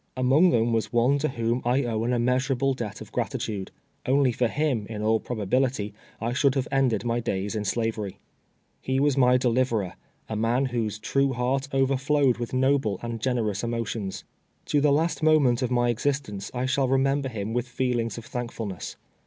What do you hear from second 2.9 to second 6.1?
of gratitude. Only for him, in all prob ability,